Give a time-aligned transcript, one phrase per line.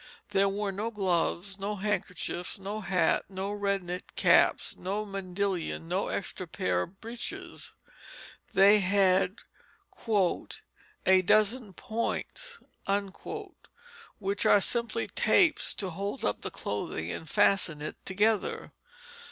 [0.29, 6.07] There were no gloves, no handkerchiefs, no hat, no red knit caps, no mandillion, no
[6.07, 7.75] extra pair of breeches.
[8.53, 9.41] They had
[11.05, 12.59] "a dozen points,"
[14.17, 18.73] which were simply tapes to hold up the clothing and fasten it together.